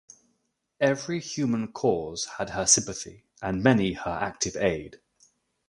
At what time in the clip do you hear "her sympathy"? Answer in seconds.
2.49-3.25